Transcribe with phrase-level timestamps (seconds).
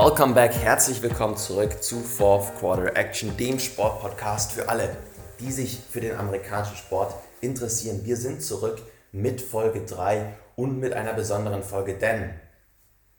[0.00, 4.96] Welcome back, herzlich willkommen zurück zu Fourth Quarter Action, dem Sportpodcast für alle,
[5.40, 8.02] die sich für den amerikanischen Sport interessieren.
[8.04, 12.30] Wir sind zurück mit Folge 3 und mit einer besonderen Folge, denn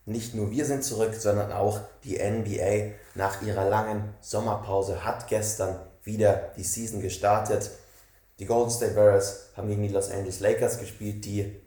[0.05, 5.81] nicht nur wir sind zurück, sondern auch die NBA nach ihrer langen Sommerpause hat gestern
[6.03, 7.71] wieder die Season gestartet.
[8.39, 11.59] Die Golden State Warriors haben gegen die Los Angeles Lakers gespielt, die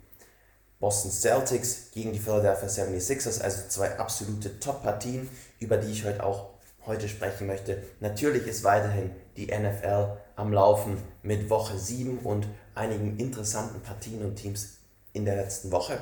[0.83, 6.49] Boston Celtics gegen die Philadelphia 76ers, also zwei absolute Top-Partien, über die ich heute auch
[6.85, 7.81] heute sprechen möchte.
[8.01, 14.35] Natürlich ist weiterhin die NFL am Laufen mit Woche 7 und einigen interessanten Partien und
[14.35, 14.79] Teams
[15.13, 16.01] in der letzten Woche.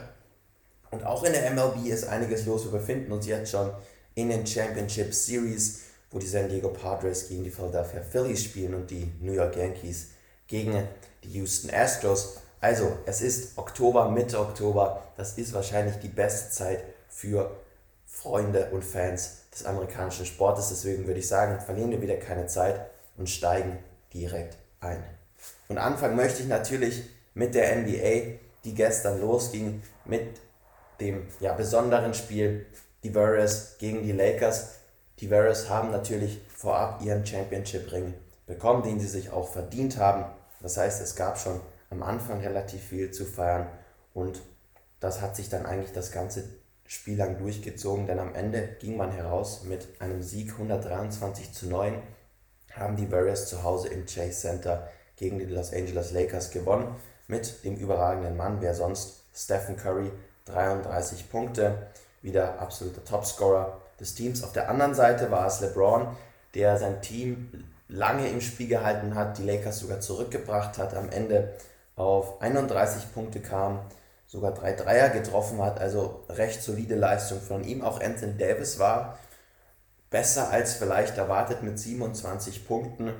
[0.91, 2.65] Und auch in der MLB ist einiges los.
[2.65, 3.71] Wir befinden uns jetzt schon
[4.15, 8.91] in den Championship Series, wo die San Diego Padres gegen die Philadelphia Phillies spielen und
[8.91, 10.13] die New York Yankees
[10.47, 10.89] gegen
[11.23, 12.39] die Houston Astros.
[12.61, 15.03] Also, es ist Oktober, Mitte Oktober.
[15.17, 17.51] Das ist wahrscheinlich die beste Zeit für
[18.07, 20.69] Freunde und Fans des amerikanischen Sportes.
[20.69, 22.81] Deswegen würde ich sagen, verlieren wir wieder keine Zeit
[23.17, 23.79] und steigen
[24.13, 25.03] direkt ein.
[25.69, 27.03] Und anfangen möchte ich natürlich
[27.33, 30.39] mit der NBA, die gestern losging, mit
[31.01, 32.67] dem ja, besonderen Spiel
[33.03, 34.73] die Warriors gegen die Lakers.
[35.21, 38.13] Die Warriors haben natürlich vorab ihren Championship-Ring
[38.47, 40.27] bekommen, den sie sich auch verdient haben.
[40.61, 43.67] Das heißt, es gab schon am Anfang relativ viel zu feiern.
[44.15, 44.41] Und
[45.01, 46.45] das hat sich dann eigentlich das ganze
[46.87, 52.03] Spiel lang durchgezogen, denn am Ende ging man heraus mit einem Sieg 123 zu 9,
[52.73, 56.97] haben die Warriors zu Hause im Chase Center gegen die Los Angeles Lakers gewonnen
[57.29, 60.11] mit dem überragenden Mann, wer sonst, Stephen Curry,
[60.47, 61.87] 33 Punkte,
[62.23, 64.43] wieder absoluter Topscorer des Teams.
[64.43, 66.09] Auf der anderen Seite war es LeBron,
[66.55, 71.55] der sein Team lange im Spiel gehalten hat, die Lakers sogar zurückgebracht hat, am Ende
[72.01, 73.81] auf 31 Punkte kam,
[74.27, 77.83] sogar drei Dreier getroffen hat, also recht solide Leistung von ihm.
[77.83, 79.19] Auch Anthony Davis war
[80.09, 83.13] besser als vielleicht erwartet mit 27 Punkten,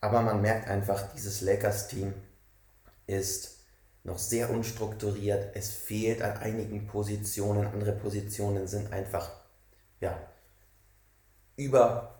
[0.00, 2.12] aber man merkt einfach, dieses Lakers-Team
[3.06, 3.58] ist
[4.02, 5.56] noch sehr unstrukturiert.
[5.56, 7.66] Es fehlt an einigen Positionen.
[7.66, 9.30] Andere Positionen sind einfach
[10.00, 10.18] ja,
[11.56, 12.13] über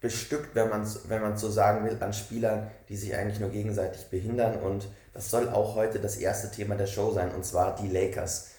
[0.00, 4.60] bestückt, wenn man wenn so sagen will, an Spielern, die sich eigentlich nur gegenseitig behindern.
[4.60, 8.50] Und das soll auch heute das erste Thema der Show sein, und zwar die Lakers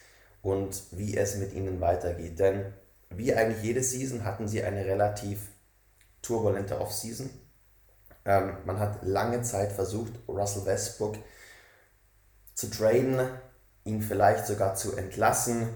[0.42, 2.40] und wie es mit ihnen weitergeht.
[2.40, 2.74] Denn
[3.10, 5.50] wie eigentlich jede Season hatten sie eine relativ
[6.22, 7.30] turbulente Offseason.
[8.24, 11.18] Ähm, man hat lange Zeit versucht, Russell Westbrook
[12.54, 13.20] zu traden,
[13.84, 15.70] ihn vielleicht sogar zu entlassen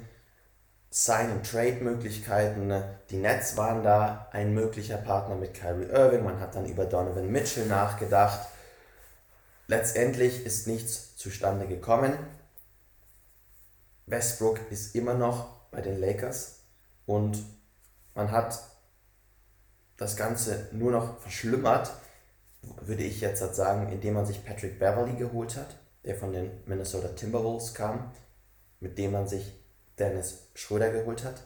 [0.95, 2.71] Sign-and-Trade-Möglichkeiten.
[3.09, 6.23] Die Nets waren da ein möglicher Partner mit Kyrie Irving.
[6.23, 8.47] Man hat dann über Donovan Mitchell nachgedacht.
[9.67, 12.13] Letztendlich ist nichts zustande gekommen.
[14.05, 16.61] Westbrook ist immer noch bei den Lakers
[17.05, 17.43] und
[18.13, 18.57] man hat
[19.97, 21.91] das Ganze nur noch verschlimmert,
[22.61, 25.75] würde ich jetzt sagen, indem man sich Patrick Beverly geholt hat,
[26.05, 28.13] der von den Minnesota Timberwolves kam,
[28.79, 29.64] mit dem man sich
[29.99, 31.43] Dennis Schröder geholt hat,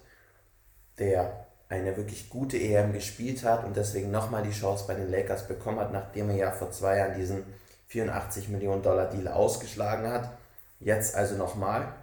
[0.97, 5.47] der eine wirklich gute EM gespielt hat und deswegen nochmal die Chance bei den Lakers
[5.47, 7.43] bekommen hat, nachdem er ja vor zwei Jahren diesen
[7.87, 10.31] 84 Millionen Dollar Deal ausgeschlagen hat.
[10.79, 11.93] Jetzt also nochmal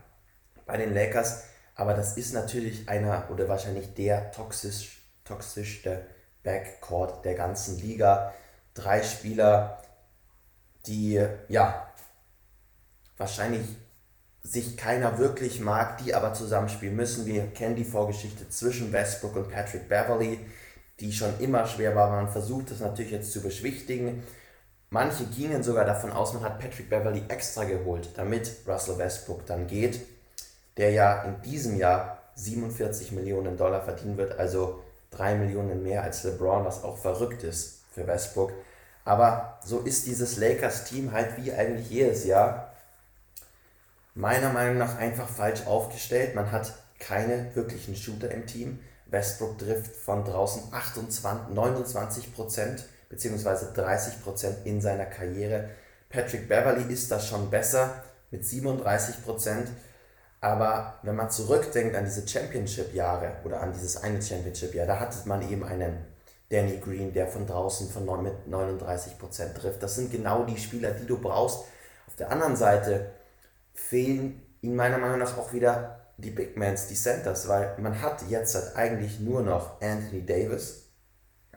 [0.66, 1.44] bei den Lakers.
[1.74, 6.06] Aber das ist natürlich einer oder wahrscheinlich der toxisch, toxischste
[6.42, 8.32] Backcourt der ganzen Liga.
[8.74, 9.82] Drei Spieler,
[10.86, 11.86] die ja
[13.16, 13.66] wahrscheinlich
[14.46, 17.26] sich keiner wirklich mag, die aber zusammenspielen müssen.
[17.26, 20.38] Wir kennen die Vorgeschichte zwischen Westbrook und Patrick Beverly,
[21.00, 22.10] die schon immer schwer war.
[22.10, 24.22] Man versucht es natürlich jetzt zu beschwichtigen.
[24.90, 29.66] Manche gingen sogar davon aus, man hat Patrick Beverly extra geholt, damit Russell Westbrook dann
[29.66, 30.00] geht,
[30.76, 36.22] der ja in diesem Jahr 47 Millionen Dollar verdienen wird, also 3 Millionen mehr als
[36.22, 38.52] LeBron, was auch verrückt ist für Westbrook.
[39.04, 42.75] Aber so ist dieses Lakers-Team halt wie eigentlich jedes Jahr
[44.16, 46.34] meiner Meinung nach einfach falsch aufgestellt.
[46.34, 48.80] Man hat keine wirklichen Shooter im Team.
[49.06, 53.74] Westbrook trifft von draußen 28, 29 Prozent bzw.
[53.74, 55.68] 30 Prozent in seiner Karriere.
[56.08, 59.68] Patrick Beverly ist das schon besser mit 37 Prozent.
[60.40, 65.48] Aber wenn man zurückdenkt an diese Championship-Jahre oder an dieses eine Championship-Jahr, da hatte man
[65.50, 66.04] eben einen
[66.50, 69.82] Danny Green, der von draußen von 9, mit 39% trifft.
[69.82, 71.64] Das sind genau die Spieler, die du brauchst.
[72.06, 73.10] Auf der anderen Seite
[73.76, 78.22] fehlen ihm meiner Meinung nach auch wieder die Big Mans, die Centers, weil man hat
[78.28, 80.86] jetzt halt eigentlich nur noch Anthony Davis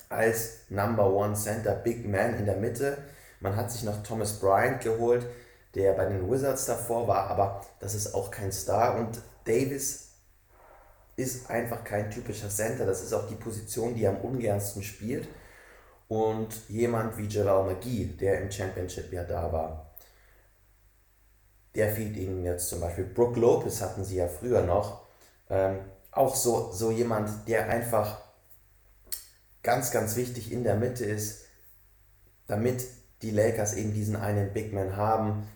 [0.10, 2.98] als Number One Center Big Man in der Mitte.
[3.40, 5.26] Man hat sich noch Thomas Bryant geholt,
[5.76, 10.10] der bei den Wizards davor war, aber das ist auch kein Star und Davis
[11.16, 12.86] ist einfach kein typischer Center.
[12.86, 15.28] Das ist auch die Position, die er am ungernsten spielt.
[16.08, 19.89] Und jemand wie Jalal McGee, der im Championship ja da war,
[21.76, 23.06] der fehlt ihnen jetzt zum Beispiel.
[23.06, 25.06] Brook Lopez hatten sie ja früher noch.
[25.50, 25.80] Ähm,
[26.12, 28.22] auch so, so jemand, der einfach
[29.64, 31.46] ganz, ganz wichtig in der Mitte ist,
[32.48, 32.84] damit
[33.22, 35.48] die Lakers eben diesen einen Big Man haben,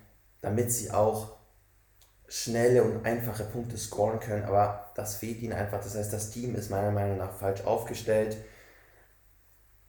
[0.42, 1.38] damit sie auch
[2.27, 5.81] schnelle und einfache Punkte scoren können, aber das fehlt ihnen einfach.
[5.81, 8.38] Das heißt, das Team ist meiner Meinung nach falsch aufgestellt.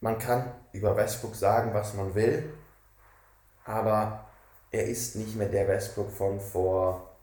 [0.01, 2.53] Man kann über Westbrook sagen, was man will,
[3.65, 4.29] aber
[4.75, 7.17] er ist nicht mehr der Westbrook von vor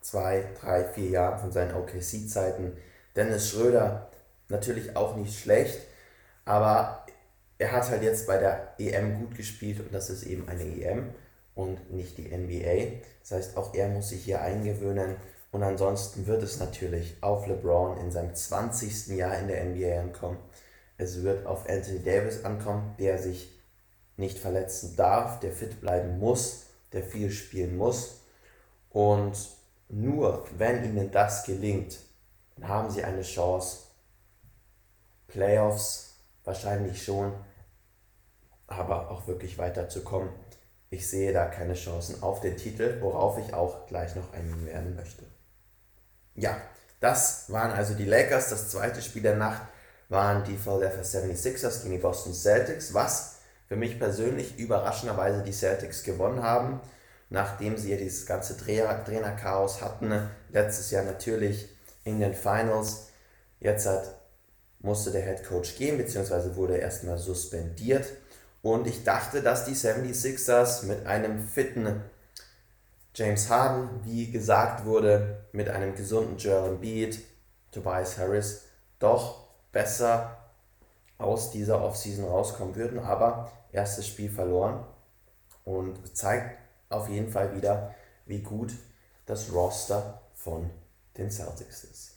[0.00, 2.72] zwei, drei, vier Jahren, von seinen OKC-Zeiten.
[3.14, 4.10] Dennis Schröder
[4.48, 5.78] natürlich auch nicht schlecht,
[6.46, 7.04] aber
[7.58, 11.10] er hat halt jetzt bei der EM gut gespielt und das ist eben eine EM
[11.54, 13.02] und nicht die NBA.
[13.20, 15.16] Das heißt, auch er muss sich hier eingewöhnen.
[15.52, 19.08] Und ansonsten wird es natürlich auf LeBron in seinem 20.
[19.08, 20.38] Jahr in der NBA ankommen.
[20.96, 23.50] Es wird auf Anthony Davis ankommen, der sich
[24.16, 28.22] nicht verletzen darf, der fit bleiben muss, der viel spielen muss.
[28.90, 29.36] Und
[29.88, 31.98] nur wenn ihnen das gelingt,
[32.56, 33.78] dann haben sie eine Chance.
[35.28, 37.32] Playoffs wahrscheinlich schon,
[38.66, 40.30] aber auch wirklich weiterzukommen
[40.90, 44.96] ich sehe da keine Chancen auf den Titel, worauf ich auch gleich noch eingehen werden
[44.96, 45.24] möchte.
[46.34, 46.60] Ja,
[46.98, 48.50] das waren also die Lakers.
[48.50, 49.62] Das zweite Spiel der Nacht
[50.08, 53.36] waren die Philadelphia 76ers gegen die Boston Celtics, was
[53.70, 56.80] für mich persönlich überraschenderweise die Celtics gewonnen haben,
[57.28, 60.12] nachdem sie ja dieses ganze Trainerchaos hatten.
[60.48, 61.68] Letztes Jahr natürlich
[62.02, 63.10] in den Finals.
[63.60, 64.16] Jetzt hat,
[64.80, 68.06] musste der Head Coach gehen, beziehungsweise wurde erstmal suspendiert.
[68.60, 72.02] Und ich dachte, dass die 76ers mit einem fitten
[73.14, 77.20] James Harden, wie gesagt wurde, mit einem gesunden Joel Embiid,
[77.70, 78.62] Tobias Harris,
[78.98, 80.38] doch besser
[81.18, 82.98] aus dieser Offseason rauskommen würden.
[82.98, 84.84] Aber erstes Spiel verloren
[85.64, 86.58] und zeigt
[86.88, 87.94] auf jeden Fall wieder,
[88.26, 88.72] wie gut
[89.26, 90.70] das Roster von
[91.16, 92.10] den Celtics ist.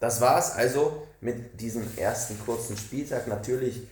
[0.00, 3.26] Das war es also mit diesem ersten kurzen Spieltag.
[3.26, 3.88] Natürlich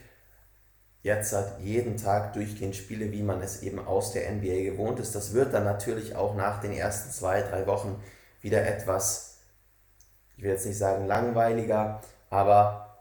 [1.03, 5.15] jetzt hat jeden Tag durchgehend Spiele, wie man es eben aus der NBA gewohnt ist.
[5.15, 8.03] Das wird dann natürlich auch nach den ersten zwei, drei Wochen
[8.41, 9.39] wieder etwas,
[10.37, 12.01] ich will jetzt nicht sagen langweiliger,
[12.31, 12.99] aber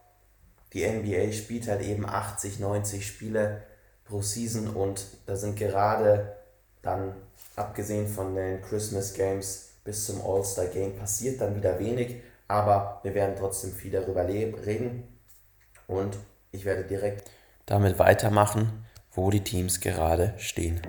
[0.74, 3.64] die NBA spielt halt eben 80, 90 Spiele
[4.06, 6.36] pro Season und da sind gerade
[6.82, 7.14] dann,
[7.56, 13.14] abgesehen von den Christmas Games bis zum All-Star Game, passiert dann wieder wenig, aber wir
[13.14, 15.04] werden trotzdem viel darüber reden
[15.88, 16.18] und
[16.52, 17.30] ich werde direkt
[17.66, 20.82] damit weitermachen, wo die Teams gerade stehen.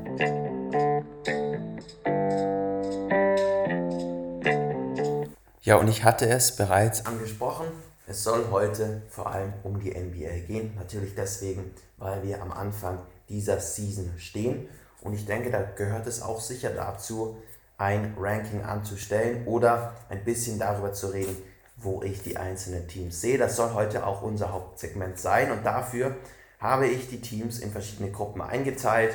[5.62, 7.66] Ja, und ich hatte es bereits angesprochen.
[8.06, 10.74] Es soll heute vor allem um die NBA gehen.
[10.76, 12.98] Natürlich deswegen, weil wir am Anfang
[13.30, 14.68] dieser Season stehen.
[15.00, 17.38] Und ich denke, da gehört es auch sicher dazu,
[17.78, 21.36] ein Ranking anzustellen oder ein bisschen darüber zu reden,
[21.76, 23.38] wo ich die einzelnen Teams sehe.
[23.38, 25.50] Das soll heute auch unser Hauptsegment sein.
[25.50, 26.16] Und dafür
[26.60, 29.14] habe ich die Teams in verschiedene Gruppen eingeteilt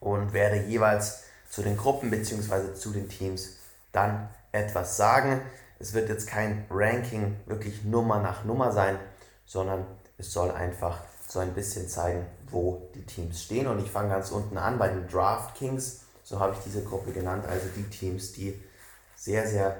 [0.00, 2.74] und werde jeweils zu den Gruppen bzw.
[2.74, 3.58] zu den Teams
[3.92, 5.40] dann etwas sagen.
[5.78, 8.98] Es wird jetzt kein Ranking wirklich Nummer nach Nummer sein,
[9.44, 9.86] sondern
[10.18, 13.66] es soll einfach so ein bisschen zeigen, wo die Teams stehen.
[13.66, 16.02] Und ich fange ganz unten an bei den Draft Kings.
[16.22, 17.44] So habe ich diese Gruppe genannt.
[17.48, 18.60] Also die Teams, die
[19.16, 19.76] sehr, sehr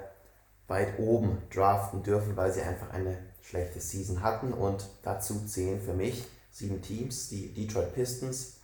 [0.67, 4.53] weit oben draften dürfen, weil sie einfach eine schlechte Season hatten.
[4.53, 8.55] Und dazu zählen für mich sieben Teams, die Detroit Pistons,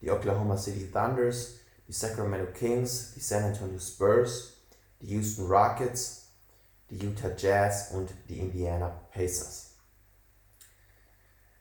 [0.00, 1.54] die Oklahoma City Thunders,
[1.86, 4.54] die Sacramento Kings, die San Antonio Spurs,
[5.00, 6.29] die Houston Rockets,
[6.90, 9.70] die Utah Jazz und die Indiana Pacers.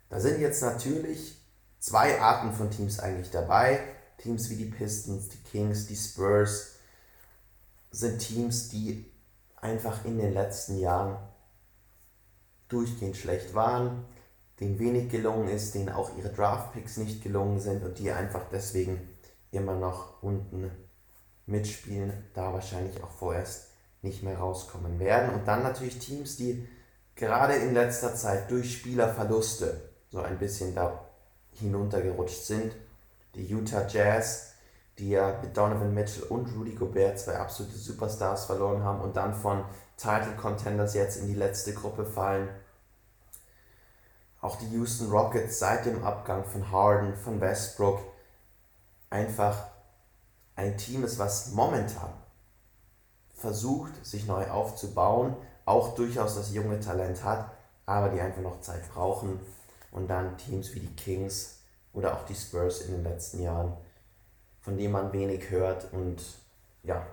[0.09, 1.38] Da sind jetzt natürlich
[1.79, 3.79] zwei Arten von Teams eigentlich dabei.
[4.17, 6.75] Teams wie die Pistons, die Kings, die Spurs
[7.91, 9.05] sind Teams, die
[9.55, 11.17] einfach in den letzten Jahren
[12.67, 14.05] durchgehend schlecht waren,
[14.59, 19.09] denen wenig gelungen ist, denen auch ihre Draftpicks nicht gelungen sind und die einfach deswegen
[19.51, 20.71] immer noch unten
[21.45, 23.68] mitspielen, da wahrscheinlich auch vorerst
[24.01, 25.34] nicht mehr rauskommen werden.
[25.34, 26.68] Und dann natürlich Teams, die
[27.15, 31.06] gerade in letzter Zeit durch Spielerverluste so ein bisschen da
[31.51, 32.75] hinuntergerutscht sind.
[33.36, 34.53] Die Utah Jazz,
[34.98, 39.34] die ja mit Donovan Mitchell und Rudy Gobert zwei absolute Superstars verloren haben und dann
[39.34, 39.63] von
[39.98, 42.50] Title Contenders jetzt in die letzte Gruppe fallen.
[44.41, 48.00] Auch die Houston Rockets seit dem Abgang von Harden, von Westbrook
[49.10, 49.68] einfach
[50.56, 52.13] ein Team ist, was momentan
[53.39, 57.51] versucht, sich neu aufzubauen, auch durchaus das junge Talent hat,
[57.86, 59.39] aber die einfach noch Zeit brauchen.
[59.91, 61.60] Und dann Teams wie die Kings
[61.93, 63.74] oder auch die Spurs in den letzten Jahren,
[64.62, 66.22] von denen man wenig hört und
[66.84, 67.05] ja,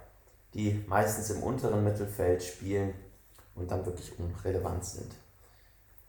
[0.53, 2.95] die meistens im unteren Mittelfeld spielen
[3.55, 5.13] und dann wirklich unrelevant sind.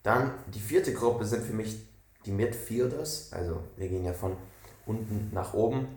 [0.03, 1.85] Dann die vierte Gruppe sind für mich
[2.25, 4.35] die Midfielders, also wir gehen ja von
[4.85, 5.87] unten nach oben.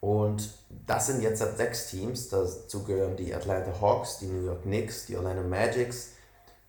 [0.00, 0.50] Und
[0.86, 2.28] das sind jetzt sechs Teams.
[2.28, 6.12] Dazu gehören die Atlanta Hawks, die New York Knicks, die Orlando Magics,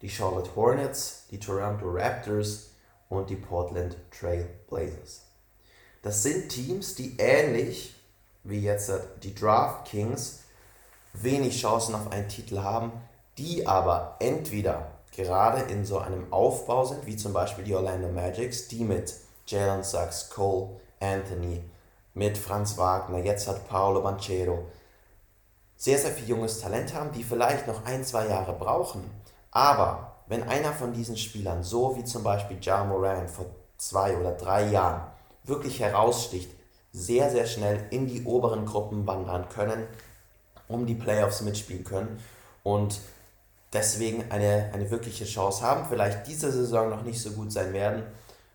[0.01, 2.71] die Charlotte Hornets, die Toronto Raptors
[3.09, 5.21] und die Portland Trail Blazers.
[6.01, 7.95] Das sind Teams, die ähnlich
[8.43, 10.39] wie jetzt die Draft Kings
[11.13, 12.91] wenig Chancen auf einen Titel haben,
[13.37, 18.67] die aber entweder gerade in so einem Aufbau sind, wie zum Beispiel die Orlando Magics,
[18.67, 19.13] die mit
[19.47, 21.61] Jalen Sachs, Cole, Anthony,
[22.19, 24.65] mit Franz Wagner, jetzt hat Paolo Banchero,
[25.77, 29.09] sehr, sehr viel junges Talent haben, die vielleicht noch ein, zwei Jahre brauchen.
[29.51, 33.45] Aber wenn einer von diesen Spielern, so wie zum Beispiel Ja Moran vor
[33.77, 35.01] zwei oder drei Jahren,
[35.45, 36.51] wirklich heraussticht,
[36.91, 39.87] sehr, sehr schnell in die oberen Gruppen wandern können,
[40.67, 42.19] um die Playoffs mitspielen können
[42.63, 42.99] und
[43.71, 48.03] deswegen eine, eine wirkliche Chance haben, vielleicht diese Saison noch nicht so gut sein werden,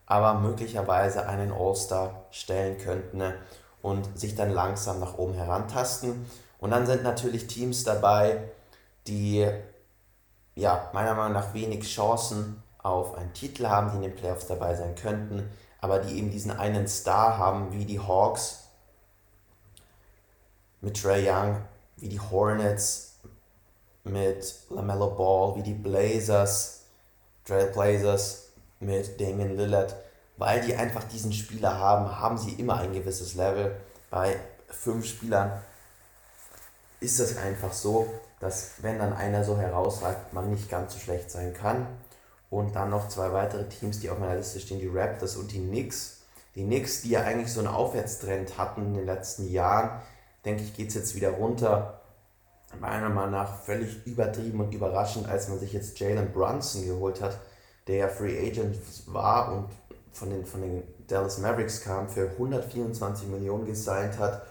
[0.06, 3.34] aber möglicherweise einen All-Star stellen könnten ne,
[3.82, 6.26] und sich dann langsam nach oben herantasten.
[6.58, 8.50] Und dann sind natürlich Teams dabei,
[9.06, 9.46] die
[10.54, 14.74] ja, meiner Meinung nach wenig Chancen auf einen Titel haben, die in den Playoffs dabei
[14.74, 18.68] sein könnten, aber die eben diesen einen Star haben, wie die Hawks
[20.80, 21.62] mit Trey Young,
[21.96, 23.18] wie die Hornets
[24.04, 26.82] mit LaMelo Ball, wie die Blazers,
[27.44, 28.43] Trailblazers
[28.84, 29.94] mit Damian Lillard,
[30.36, 33.76] weil die einfach diesen Spieler haben, haben sie immer ein gewisses Level.
[34.10, 34.36] Bei
[34.68, 35.62] fünf Spielern
[37.00, 38.06] ist es einfach so,
[38.40, 41.86] dass wenn dann einer so herausragt, man nicht ganz so schlecht sein kann.
[42.50, 45.58] Und dann noch zwei weitere Teams, die auf meiner Liste stehen, die Raptors und die
[45.58, 46.18] Knicks.
[46.54, 50.00] Die Knicks, die ja eigentlich so einen Aufwärtstrend hatten in den letzten Jahren,
[50.44, 52.00] denke ich, geht es jetzt wieder runter.
[52.78, 57.38] Meiner Meinung nach völlig übertrieben und überraschend, als man sich jetzt Jalen Brunson geholt hat
[57.86, 58.76] der ja Free Agent
[59.06, 59.68] war und
[60.12, 64.46] von den, von den Dallas Mavericks kam, für 124 Millionen gesigned hat.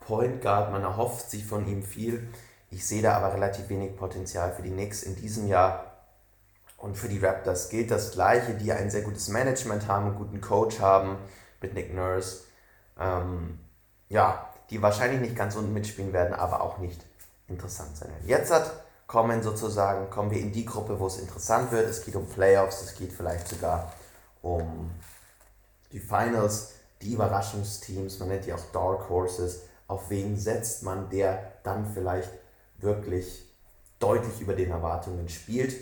[0.00, 2.28] Point Guard, man erhofft sich von ihm viel.
[2.70, 5.84] Ich sehe da aber relativ wenig Potenzial für die Knicks in diesem Jahr.
[6.76, 10.40] Und für die Raptors gilt das Gleiche, die ein sehr gutes Management haben, einen guten
[10.40, 11.16] Coach haben
[11.60, 12.44] mit Nick Nurse.
[12.98, 13.58] Ähm,
[14.08, 17.04] ja, die wahrscheinlich nicht ganz unten mitspielen werden, aber auch nicht
[17.48, 18.28] interessant sein werden.
[18.28, 21.88] Jetzt hat kommen sozusagen, kommen wir in die Gruppe, wo es interessant wird.
[21.88, 23.92] Es geht um Playoffs, es geht vielleicht sogar
[24.42, 24.90] um
[25.90, 29.62] die Finals, die Überraschungsteams, man nennt die auch Dark Horses.
[29.88, 32.30] Auf wen setzt man, der dann vielleicht
[32.76, 33.50] wirklich
[33.98, 35.74] deutlich über den Erwartungen spielt?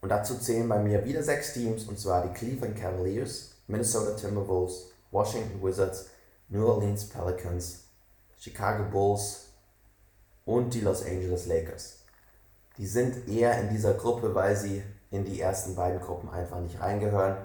[0.00, 4.90] Und dazu zählen bei mir wieder sechs Teams, und zwar die Cleveland Cavaliers, Minnesota Timberwolves,
[5.12, 6.06] Washington Wizards,
[6.48, 7.84] New Orleans Pelicans,
[8.38, 9.45] Chicago Bulls,
[10.46, 11.98] und die Los Angeles Lakers.
[12.78, 16.80] Die sind eher in dieser Gruppe, weil sie in die ersten beiden Gruppen einfach nicht
[16.80, 17.36] reingehören.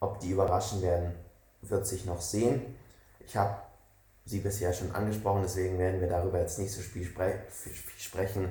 [0.00, 1.14] Ob die überraschen werden,
[1.62, 2.76] wird sich noch sehen.
[3.20, 3.56] Ich habe
[4.24, 7.40] sie bisher schon angesprochen, deswegen werden wir darüber jetzt nicht so viel, spre
[7.96, 8.48] sprechen.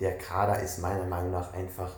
[0.00, 1.92] Der Kader ist meiner Meinung nach einfach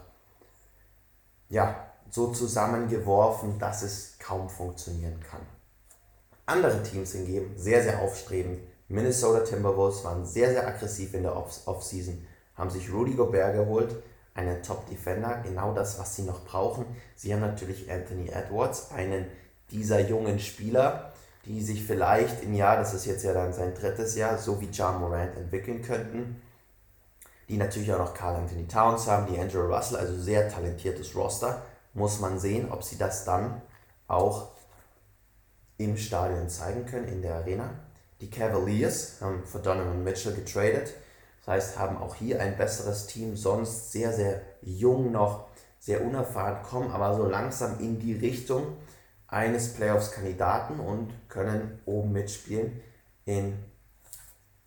[1.49, 5.41] ja, so zusammengeworfen, dass es kaum funktionieren kann.
[6.47, 12.27] Andere Teams hingegen sehr, sehr aufstrebend, Minnesota Timberwolves waren sehr, sehr aggressiv in der Offseason,
[12.57, 13.95] haben sich Rudy Gobert geholt,
[14.35, 16.85] einen Top-Defender, genau das, was sie noch brauchen.
[17.15, 19.27] Sie haben natürlich Anthony Edwards, einen
[19.71, 21.13] dieser jungen Spieler,
[21.45, 24.71] die sich vielleicht im Jahr, das ist jetzt ja dann sein drittes Jahr, so wie
[24.71, 26.43] John Morant entwickeln könnten.
[27.49, 31.63] Die natürlich auch noch Carl Anthony Towns haben, die Andrew Russell, also sehr talentiertes Roster.
[31.95, 33.63] Muss man sehen, ob sie das dann
[34.09, 34.49] auch
[35.79, 37.71] im Stadion zeigen können, in der Arena.
[38.21, 40.95] Die Cavaliers haben für Donovan Mitchell getradet.
[41.39, 45.49] Das heißt, haben auch hier ein besseres Team, sonst sehr, sehr jung noch,
[45.79, 48.77] sehr unerfahren, kommen aber so langsam in die Richtung
[49.27, 52.83] eines Playoffs-Kandidaten und können oben mitspielen
[53.25, 53.59] in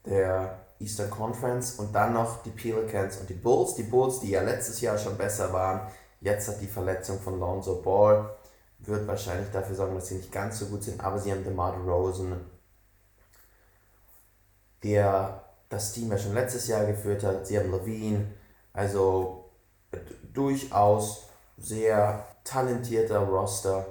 [0.06, 3.76] der Eastern Conference und dann noch die Pelicans und die Bulls.
[3.76, 5.92] Die Bulls, die ja letztes Jahr schon besser waren,
[6.22, 8.36] jetzt hat die Verletzung von Lonzo Ball
[8.80, 11.78] wird wahrscheinlich dafür sorgen, dass sie nicht ganz so gut sind, aber sie haben DeMar
[11.78, 12.36] Rosen,
[14.84, 17.48] der das Team ja schon letztes Jahr geführt hat.
[17.48, 18.28] Sie haben Levine,
[18.74, 19.46] also
[20.34, 23.86] durchaus sehr talentierter Roster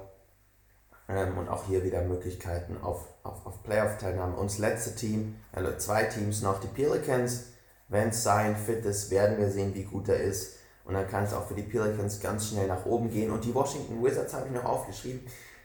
[1.09, 4.37] ähm, und auch hier wieder Möglichkeiten auf, auf, auf Playoff-Teilnahme.
[4.37, 7.47] Und das letzte Team, also zwei Teams noch, die Pelicans.
[7.89, 10.57] Wenn sein fit ist, werden wir sehen, wie gut er ist.
[10.85, 13.31] Und dann kann es auch für die Pelicans ganz schnell nach oben gehen.
[13.31, 15.21] Und die Washington Wizards habe ich noch aufgeschrieben,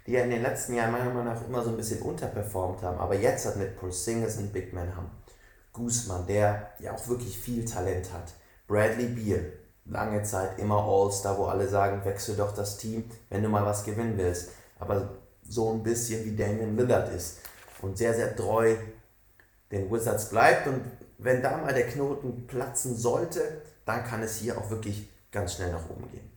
[0.07, 2.97] die ja in den letzten Jahren meiner Meinung nach immer so ein bisschen unterperformt haben.
[2.97, 5.11] Aber jetzt hat mit Porzingis einen Big Man haben.
[5.73, 8.33] Guzman, der ja auch wirklich viel Talent hat.
[8.67, 9.51] Bradley Beal,
[9.85, 13.83] lange Zeit immer All-Star, wo alle sagen, wechsel doch das Team, wenn du mal was
[13.83, 14.49] gewinnen willst.
[14.79, 17.39] Aber so ein bisschen wie Damian Lillard ist
[17.81, 18.75] und sehr, sehr treu
[19.71, 20.67] den Wizards bleibt.
[20.67, 20.81] Und
[21.17, 25.71] wenn da mal der Knoten platzen sollte, dann kann es hier auch wirklich ganz schnell
[25.71, 26.36] nach oben gehen.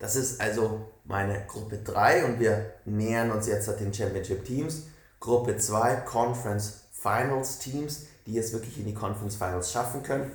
[0.00, 4.84] Das ist also meine Gruppe 3 und wir nähern uns jetzt den Championship Teams.
[5.20, 10.32] Gruppe 2 Conference Finals Teams, die es wirklich in die Conference Finals schaffen können.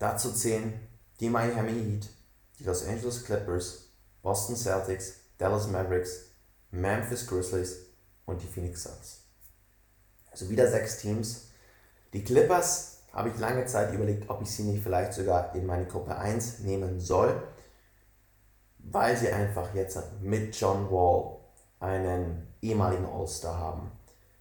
[0.00, 0.74] Dazu zählen
[1.20, 2.08] die Miami Heat,
[2.58, 3.88] die Los Angeles Clippers,
[4.20, 6.30] Boston Celtics, Dallas Mavericks,
[6.72, 7.76] Memphis Grizzlies
[8.26, 9.20] und die Phoenix Suns.
[10.32, 11.50] Also wieder sechs Teams.
[12.12, 15.86] Die Clippers habe ich lange Zeit überlegt, ob ich sie nicht vielleicht sogar in meine
[15.86, 17.40] Gruppe 1 nehmen soll,
[18.90, 21.36] weil sie einfach jetzt mit John Wall
[21.80, 23.90] einen ehemaligen All-Star haben.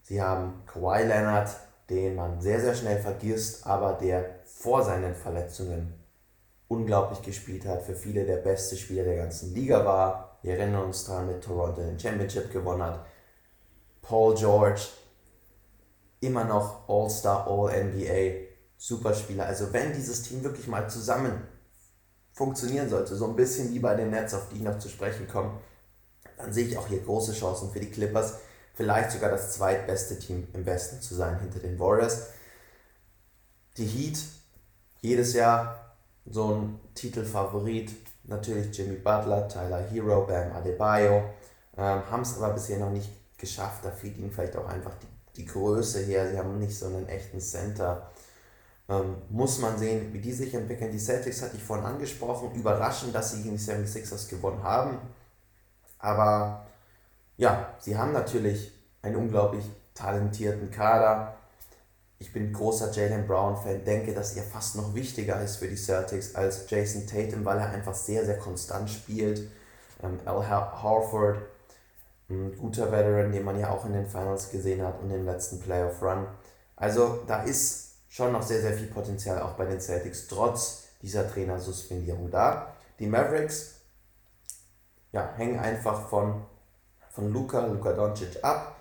[0.02, 1.50] Sie haben Kawhi Leonard,
[1.90, 5.94] den man sehr, sehr schnell vergisst, aber der vor seinen Verletzungen
[6.68, 10.38] unglaublich gespielt hat, für viele der beste Spieler der ganzen Liga war.
[10.42, 13.06] Wir erinnern uns daran, mit Toronto den Championship gewonnen hat.
[14.02, 14.82] Paul George,
[16.20, 18.48] immer noch All-Star, All-NBA,
[18.78, 19.46] Superspieler.
[19.46, 21.48] Also wenn dieses Team wirklich mal zusammen
[22.34, 25.28] funktionieren sollte, so ein bisschen wie bei den Nets, auf die ich noch zu sprechen
[25.28, 25.52] komme,
[26.38, 28.40] dann sehe ich auch hier große Chancen für die Clippers,
[28.74, 32.27] vielleicht sogar das zweitbeste Team im Westen zu sein hinter den Warriors.
[33.77, 34.18] Die Heat,
[35.01, 37.92] jedes Jahr so ein Titelfavorit,
[38.24, 41.24] natürlich Jimmy Butler, Tyler Hero, Bam Adebayo,
[41.77, 45.42] ähm, haben es aber bisher noch nicht geschafft, da fehlt ihnen vielleicht auch einfach die,
[45.42, 48.10] die Größe her, sie haben nicht so einen echten Center.
[48.89, 50.91] Ähm, muss man sehen, wie die sich entwickeln.
[50.91, 54.98] Die Celtics hatte ich vorhin angesprochen, überraschend, dass sie gegen die 76ers gewonnen haben.
[56.00, 56.65] Aber
[57.37, 61.35] ja, sie haben natürlich einen unglaublich talentierten Kader.
[62.19, 66.35] Ich bin großer Jalen Brown-Fan, denke, dass er fast noch wichtiger ist für die Celtics
[66.35, 69.50] als Jason Tatum, weil er einfach sehr, sehr konstant spielt.
[70.01, 71.37] Ähm, Al Harford,
[72.29, 75.59] ein guter Veteran, den man ja auch in den Finals gesehen hat und im letzten
[75.59, 76.27] Playoff-Run.
[76.75, 77.82] Also da ist
[78.14, 82.76] schon noch sehr, sehr viel Potenzial auch bei den Celtics, trotz dieser Trainersuspendierung da.
[83.00, 83.80] Die Mavericks
[85.12, 86.46] ja, hängen einfach von
[87.14, 88.76] von Luca, Luca Doncic ab.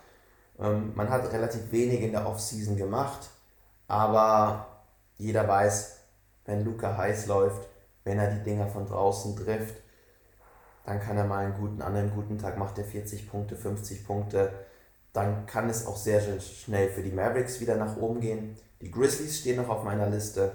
[0.59, 3.29] Ähm, man hat relativ wenig in der Offseason gemacht,
[3.89, 4.67] aber
[5.19, 5.99] jeder weiß,
[6.47, 7.69] wenn Luca heiß läuft,
[8.05, 9.77] wenn er die Dinger von draußen trifft,
[10.85, 14.07] dann kann er mal einen guten, an einem guten Tag macht er 40 Punkte, 50
[14.07, 14.51] Punkte.
[15.13, 18.57] Dann kann es auch sehr schnell für die Mavericks wieder nach oben gehen.
[18.81, 20.53] Die Grizzlies stehen noch auf meiner Liste.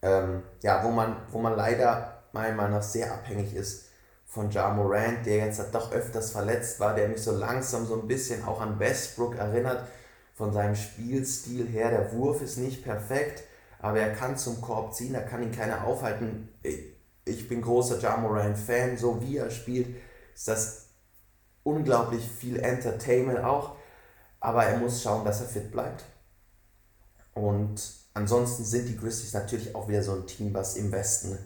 [0.00, 3.88] Ähm, ja, wo man, wo man leider meiner Meinung nach sehr abhängig ist
[4.28, 8.06] von Ja Morant, der jetzt doch öfters verletzt war, der mich so langsam so ein
[8.06, 9.86] bisschen auch an Westbrook erinnert,
[10.34, 11.90] von seinem Spielstil her.
[11.90, 13.42] Der Wurf ist nicht perfekt,
[13.80, 16.48] aber er kann zum Korb ziehen, da kann ihn keiner aufhalten.
[17.24, 19.96] Ich bin großer Ja Morant-Fan, so wie er spielt,
[20.34, 20.87] ist das
[21.68, 23.76] unglaublich viel Entertainment auch,
[24.40, 26.04] aber er muss schauen, dass er fit bleibt.
[27.34, 27.80] Und
[28.14, 31.38] ansonsten sind die Grizzlies natürlich auch wieder so ein Team, was im Westen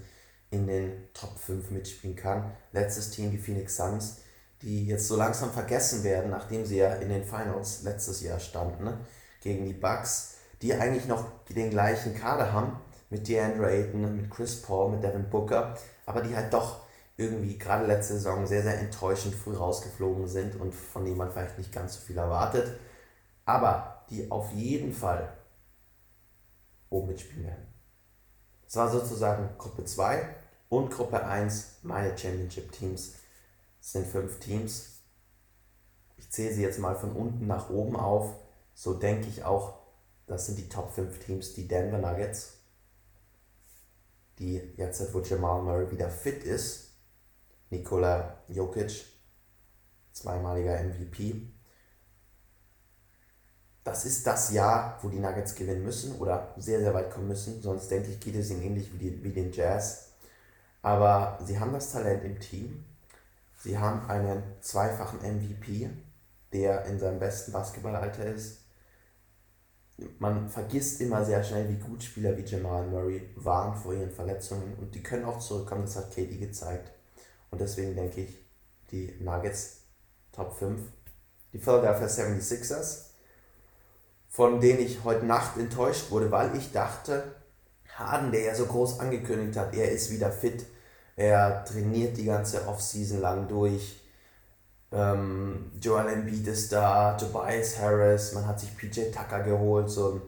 [0.51, 2.53] in den Top 5 mitspielen kann.
[2.73, 4.19] Letztes Team, die Phoenix Suns,
[4.61, 8.85] die jetzt so langsam vergessen werden, nachdem sie ja in den Finals letztes Jahr standen,
[8.85, 8.99] ne?
[9.41, 12.79] gegen die Bucks, die eigentlich noch den gleichen Kader haben,
[13.11, 16.82] mit DeAndre Ayton, mit Chris Paul, mit Devin Booker, aber die halt doch
[17.23, 21.59] irgendwie gerade letzte Saison sehr, sehr enttäuschend früh rausgeflogen sind und von denen man vielleicht
[21.59, 22.79] nicht ganz so viel erwartet,
[23.45, 25.33] aber die auf jeden Fall
[26.91, 27.67] oben mitspielen werden.
[28.65, 30.35] Das war sozusagen Gruppe 2
[30.69, 33.15] und Gruppe 1 meine Championship Teams.
[33.81, 35.01] Das sind fünf Teams.
[36.17, 38.35] Ich zähle sie jetzt mal von unten nach oben auf.
[38.75, 39.75] So denke ich auch,
[40.27, 42.55] das sind die Top 5 Teams, die Denver Nuggets,
[44.39, 46.92] die jetzt, wo Jamal Murray wieder fit ist,
[47.73, 49.05] Nikola Jokic,
[50.13, 51.49] zweimaliger MVP.
[53.83, 57.61] Das ist das Jahr, wo die Nuggets gewinnen müssen oder sehr, sehr weit kommen müssen.
[57.61, 60.13] Sonst denke ich, geht es ihnen ähnlich wie, die, wie den Jazz
[60.83, 62.85] aber sie haben das Talent im Team.
[63.57, 65.89] Sie haben einen zweifachen MVP,
[66.53, 68.63] der in seinem besten Basketballalter ist.
[70.19, 74.75] Man vergisst immer sehr schnell, wie gut Spieler wie Jamal Murray waren vor ihren Verletzungen
[74.81, 76.91] und die können auch zurückkommen, das hat Katie gezeigt.
[77.53, 78.39] Und deswegen denke ich,
[78.91, 79.83] die Nuggets
[80.33, 80.81] Top 5.
[81.53, 83.11] Die Philadelphia 76ers,
[84.29, 87.35] von denen ich heute Nacht enttäuscht wurde, weil ich dachte,
[87.95, 90.65] Harden, der ja so groß angekündigt hat, er ist wieder fit,
[91.15, 94.01] er trainiert die ganze Offseason lang durch.
[94.91, 100.23] Ähm, Joel Embiid ist da, Tobias Harris, man hat sich PJ Tucker geholt, so ein,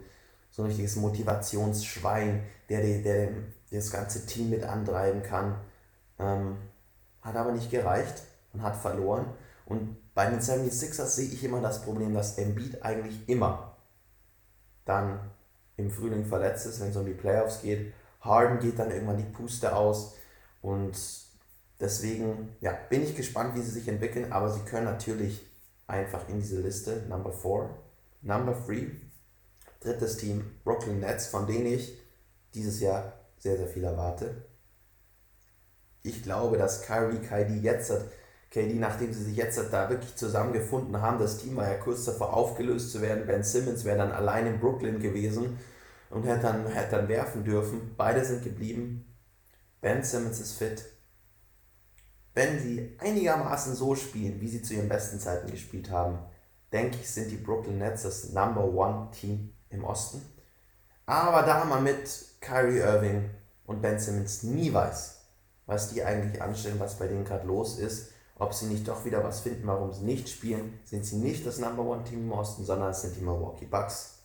[0.50, 3.28] so ein richtiges Motivationsschwein, der, der, der
[3.70, 5.58] das ganze Team mit antreiben kann.
[6.18, 6.58] Ähm,
[7.24, 9.26] hat aber nicht gereicht und hat verloren.
[9.66, 13.76] Und bei den 76ers sehe ich immer das Problem, dass Embiid eigentlich immer
[14.84, 15.18] dann
[15.76, 17.92] im Frühling verletzt ist, wenn es um die Playoffs geht.
[18.20, 20.14] Harden geht dann irgendwann die Puste aus
[20.62, 20.96] und
[21.80, 25.44] deswegen ja, bin ich gespannt, wie sie sich entwickeln, aber sie können natürlich
[25.86, 27.70] einfach in diese Liste Number 4,
[28.22, 28.90] Number 3,
[29.80, 31.98] drittes Team Brooklyn Nets, von denen ich
[32.54, 34.46] dieses Jahr sehr, sehr viel erwarte.
[36.04, 38.04] Ich glaube, dass Kyrie KD jetzt hat,
[38.50, 42.34] KD, nachdem sie sich jetzt da wirklich zusammengefunden haben, das Team war ja kurz davor
[42.34, 43.26] aufgelöst zu werden.
[43.26, 45.58] Ben Simmons wäre dann allein in Brooklyn gewesen
[46.10, 47.94] und hätte dann, hätte dann werfen dürfen.
[47.96, 49.16] Beide sind geblieben.
[49.80, 50.84] Ben Simmons ist fit.
[52.34, 56.18] Wenn sie einigermaßen so spielen, wie sie zu ihren besten Zeiten gespielt haben,
[56.70, 60.20] denke ich, sind die Brooklyn Nets das Number One Team im Osten.
[61.06, 63.30] Aber da man mit Kyrie Irving
[63.64, 65.13] und Ben Simmons nie weiß,
[65.66, 69.22] was die eigentlich anstellen, was bei denen gerade los ist, ob sie nicht doch wieder
[69.22, 72.64] was finden, warum sie nicht spielen, sind sie nicht das Number One Team im Osten,
[72.64, 74.18] sondern es sind die Milwaukee Bucks.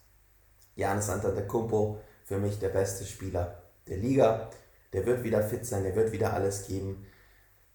[0.75, 4.49] Janis Antetokounmpo, für mich der beste Spieler der Liga.
[4.93, 7.05] Der wird wieder fit sein, der wird wieder alles geben.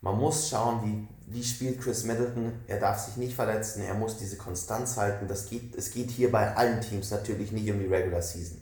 [0.01, 2.61] Man muss schauen, wie, wie spielt Chris Middleton.
[2.67, 5.29] Er darf sich nicht verletzen, er muss diese Konstanz halten.
[5.29, 8.61] Das geht, es geht hier bei allen Teams natürlich nicht um die Regular Season.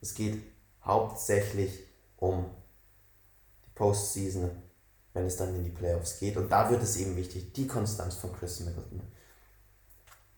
[0.00, 0.42] Es geht
[0.84, 2.46] hauptsächlich um
[3.74, 4.50] Postseason
[5.14, 6.36] wenn es dann in die Playoffs geht.
[6.36, 9.02] Und da wird es eben wichtig, die Konstanz von Chris Middleton.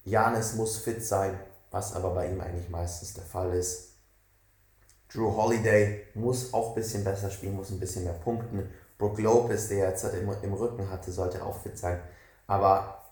[0.04, 1.38] Janis muss fit sein,
[1.70, 3.94] was aber bei ihm eigentlich meistens der Fall ist.
[5.12, 8.68] Drew Holiday muss auch ein bisschen besser spielen, muss ein bisschen mehr punkten.
[8.98, 12.00] Brook Lopez, der jetzt halt im, im Rücken hatte, sollte auch fit sein.
[12.46, 13.04] Aber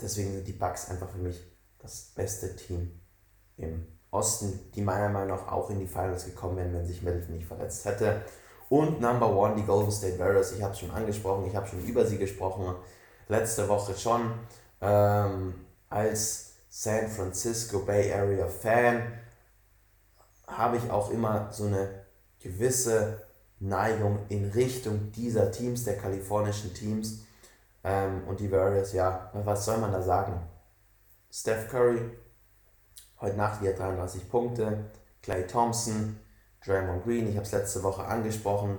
[0.00, 1.40] deswegen sind die Bucks einfach für mich
[1.78, 3.00] das beste Team
[3.56, 7.36] im Osten, die meiner Meinung nach auch in die Finals gekommen wären, wenn sich Middleton
[7.36, 8.22] nicht verletzt hätte.
[8.70, 10.52] Und Number One, die Golden State Warriors.
[10.52, 12.76] Ich habe es schon angesprochen, ich habe schon über sie gesprochen.
[13.26, 14.32] Letzte Woche schon.
[14.80, 19.02] Ähm, als San Francisco Bay Area Fan
[20.46, 22.04] habe ich auch immer so eine
[22.38, 23.26] gewisse
[23.58, 27.24] Neigung in Richtung dieser Teams, der kalifornischen Teams.
[27.82, 30.40] Ähm, und die Warriors, ja, was soll man da sagen?
[31.28, 32.02] Steph Curry,
[33.20, 34.84] heute Nacht wieder 33 Punkte.
[35.22, 36.20] Clay Thompson,
[36.64, 38.78] Draymond Green, ich habe es letzte Woche angesprochen,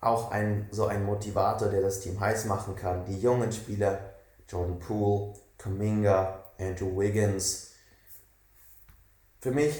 [0.00, 3.04] auch ein, so ein Motivator, der das Team heiß machen kann.
[3.04, 3.98] Die jungen Spieler,
[4.48, 7.72] Jordan Poole, Kaminga, Andrew Wiggins.
[9.40, 9.74] Für mich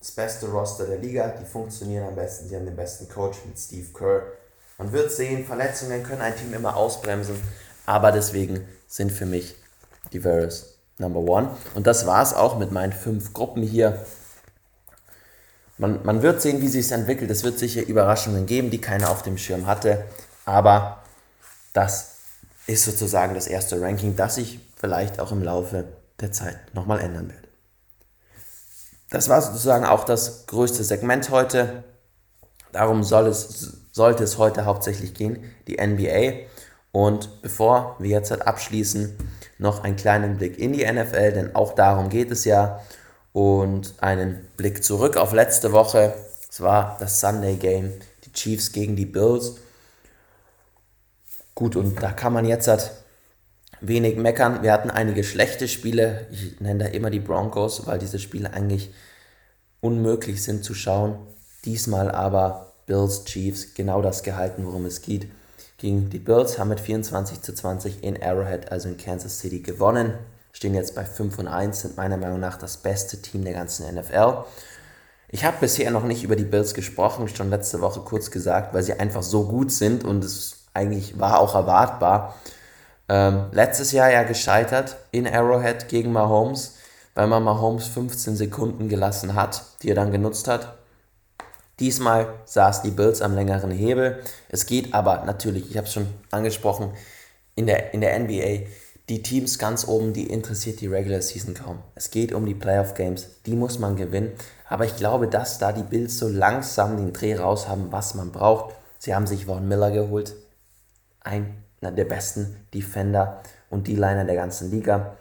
[0.00, 3.58] das beste Roster der Liga, die funktionieren am besten, sie haben den besten Coach mit
[3.58, 4.22] Steve Kerr.
[4.78, 7.36] Man wird sehen, Verletzungen können ein Team immer ausbremsen,
[7.86, 9.54] aber deswegen sind für mich
[10.12, 11.50] die Warriors Number One.
[11.74, 14.04] Und das war es auch mit meinen fünf Gruppen hier
[15.80, 17.30] man, man wird sehen, wie sich es entwickelt.
[17.30, 20.04] Es wird sicher Überraschungen geben, die keiner auf dem Schirm hatte.
[20.44, 21.02] Aber
[21.72, 22.18] das
[22.66, 25.84] ist sozusagen das erste Ranking, das sich vielleicht auch im Laufe
[26.20, 27.48] der Zeit nochmal ändern wird.
[29.08, 31.82] Das war sozusagen auch das größte Segment heute.
[32.72, 36.46] Darum soll es, sollte es heute hauptsächlich gehen, die NBA.
[36.92, 39.16] Und bevor wir jetzt halt abschließen,
[39.58, 42.80] noch einen kleinen Blick in die NFL, denn auch darum geht es ja
[43.32, 46.14] und einen Blick zurück auf letzte Woche.
[46.50, 47.92] Es war das Sunday Game,
[48.24, 49.56] die Chiefs gegen die Bills.
[51.54, 52.90] Gut, und da kann man jetzt halt
[53.80, 54.62] wenig meckern.
[54.62, 56.26] Wir hatten einige schlechte Spiele.
[56.30, 58.90] Ich nenne da immer die Broncos, weil diese Spiele eigentlich
[59.80, 61.18] unmöglich sind zu schauen.
[61.64, 65.30] Diesmal aber Bills Chiefs genau das gehalten, worum es geht.
[65.78, 70.14] Gegen die Bills haben mit 24 zu 20 in Arrowhead, also in Kansas City, gewonnen
[70.52, 73.92] stehen jetzt bei 5 und 1, sind meiner Meinung nach das beste Team der ganzen
[73.94, 74.44] NFL.
[75.28, 78.82] Ich habe bisher noch nicht über die Bills gesprochen, schon letzte Woche kurz gesagt, weil
[78.82, 82.34] sie einfach so gut sind und es eigentlich war auch erwartbar.
[83.08, 86.76] Ähm, letztes Jahr ja gescheitert in Arrowhead gegen Mahomes,
[87.14, 90.78] weil man Mahomes 15 Sekunden gelassen hat, die er dann genutzt hat.
[91.80, 94.22] Diesmal saß die Bills am längeren Hebel.
[94.48, 96.92] Es geht aber natürlich, ich habe es schon angesprochen,
[97.54, 98.66] in der, in der NBA,
[99.10, 101.80] die Teams ganz oben, die interessiert die Regular Season kaum.
[101.96, 104.30] Es geht um die Playoff Games, die muss man gewinnen.
[104.68, 108.30] Aber ich glaube, dass da die Bills so langsam den Dreh raus haben, was man
[108.30, 108.76] braucht.
[109.00, 110.36] Sie haben sich Von Miller geholt,
[111.22, 111.50] einer
[111.82, 115.16] der besten Defender und D-Liner der ganzen Liga.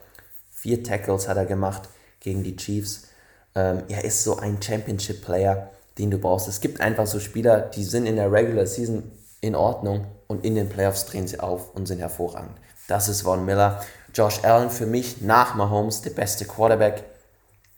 [0.51, 3.07] Vier Tackles hat er gemacht gegen die Chiefs.
[3.55, 6.47] Ähm, er ist so ein Championship-Player, den du brauchst.
[6.47, 10.53] Es gibt einfach so Spieler, die sind in der Regular Season in Ordnung und in
[10.53, 12.55] den Playoffs drehen sie auf und sind hervorragend.
[12.89, 13.79] Das ist Von Miller.
[14.15, 17.03] Josh Allen für mich nach Mahomes der beste Quarterback.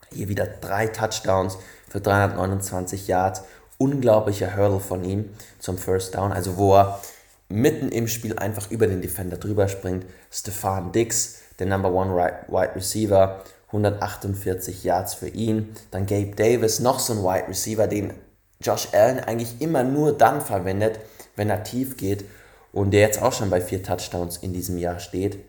[0.10, 1.58] Hier wieder drei Touchdowns
[1.90, 3.44] für 329 Yards.
[3.78, 7.02] Unglaublicher Hurdle von ihm zum First Down, also wo er
[7.50, 10.06] mitten im Spiel einfach über den Defender drüber springt.
[10.32, 15.76] Stefan Dix, der Number One Wide Receiver, 148 Yards für ihn.
[15.92, 18.14] Dann Gabe Davis, noch so ein Wide Receiver, den
[18.62, 21.02] Josh Allen eigentlich immer nur dann verwendet,
[21.36, 22.24] wenn er tief geht
[22.72, 25.40] und der jetzt auch schon bei vier Touchdowns in diesem Jahr steht.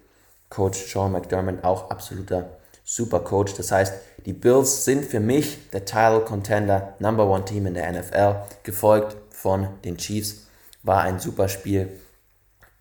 [0.48, 3.54] Coach Sean McDermott, auch absoluter super Coach.
[3.54, 3.94] Das heißt,
[4.26, 9.16] die Bills sind für mich der Title Contender, Number One Team in der NFL, gefolgt
[9.30, 10.46] von den Chiefs.
[10.82, 11.88] War ein super Spiel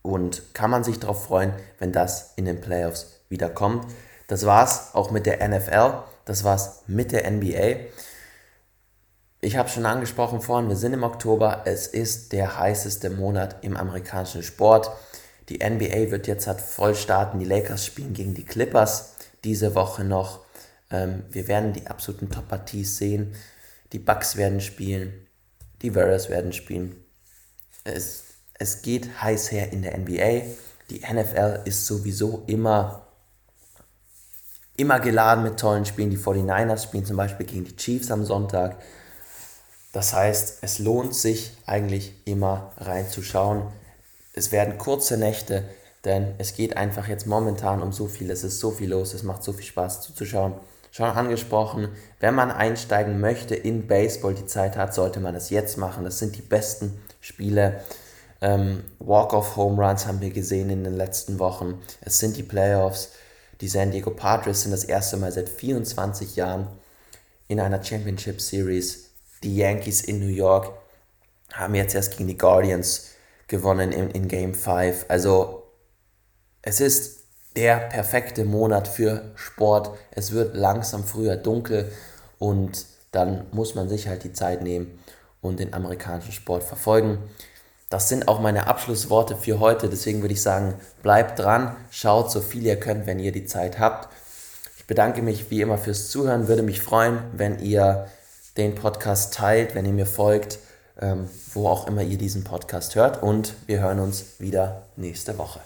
[0.01, 3.86] und kann man sich darauf freuen, wenn das in den Playoffs wieder kommt.
[4.27, 7.88] Das war's auch mit der NFL, das war's mit der NBA.
[9.43, 13.75] Ich habe schon angesprochen vorhin, wir sind im Oktober, es ist der heißeste Monat im
[13.75, 14.91] amerikanischen Sport.
[15.49, 20.04] Die NBA wird jetzt halt voll starten, die Lakers spielen gegen die Clippers diese Woche
[20.04, 20.41] noch.
[20.91, 23.34] Ähm, wir werden die absoluten Top-Parties sehen.
[23.93, 25.27] Die Bucks werden spielen,
[25.82, 27.04] die Warriors werden spielen.
[27.84, 30.43] Es, es geht heiß her in der NBA.
[30.91, 33.08] Die NFL ist sowieso immer
[34.77, 36.12] immer geladen mit tollen Spielen.
[36.12, 38.77] Die 49ers spielen zum Beispiel gegen die Chiefs am Sonntag.
[39.91, 43.63] Das heißt, es lohnt sich eigentlich immer reinzuschauen.
[44.34, 45.65] Es werden kurze Nächte,
[46.06, 48.32] denn es geht einfach jetzt momentan um so viel.
[48.32, 50.54] Es ist so viel los, es macht so viel Spaß zuzuschauen.
[50.91, 55.77] Schon angesprochen, wenn man einsteigen möchte in Baseball, die Zeit hat, sollte man es jetzt
[55.77, 56.04] machen.
[56.04, 57.82] Das sind die besten Spiele.
[58.41, 61.82] Ähm, Walk-off-Home Runs haben wir gesehen in den letzten Wochen.
[62.01, 63.12] Es sind die Playoffs.
[63.62, 66.67] Die San Diego Padres sind das erste Mal seit 24 Jahren
[67.47, 69.11] in einer Championship Series.
[69.43, 70.71] Die Yankees in New York
[71.54, 73.12] haben jetzt erst gegen die Guardians
[73.47, 75.06] gewonnen in, in Game 5.
[75.08, 75.63] Also
[76.62, 77.21] es ist
[77.56, 79.97] der perfekte Monat für Sport.
[80.12, 81.91] Es wird langsam früher dunkel
[82.39, 84.99] und dann muss man sich halt die Zeit nehmen
[85.41, 87.17] und den amerikanischen Sport verfolgen.
[87.89, 89.89] Das sind auch meine Abschlussworte für heute.
[89.89, 93.80] Deswegen würde ich sagen, bleibt dran, schaut so viel ihr könnt, wenn ihr die Zeit
[93.80, 94.08] habt.
[94.77, 98.08] Ich bedanke mich wie immer fürs Zuhören, würde mich freuen, wenn ihr
[98.58, 100.60] den Podcast teilt, wenn ihr mir folgt,
[101.00, 103.24] ähm, wo auch immer ihr diesen Podcast hört.
[103.24, 105.60] Und wir hören uns wieder nächste Woche.